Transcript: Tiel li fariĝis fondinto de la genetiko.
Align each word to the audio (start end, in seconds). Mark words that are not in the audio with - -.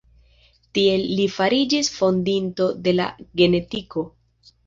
Tiel 0.77 1.03
li 1.19 1.27
fariĝis 1.33 1.91
fondinto 1.99 2.67
de 2.87 2.95
la 2.97 3.07
genetiko. 3.43 4.07